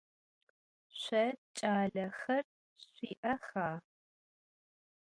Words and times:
Şso 0.99 1.23
ç'alexer 1.57 2.45
şsui'exa? 2.83 3.67